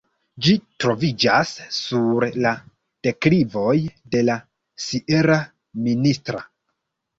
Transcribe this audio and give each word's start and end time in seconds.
Ĝi 0.45 0.53
troviĝas 0.83 1.51
sur 1.79 2.25
la 2.45 2.55
deklivoj 3.09 3.77
de 4.17 4.25
la 4.31 4.41
sierra 4.89 5.39
Ministra. 5.87 6.45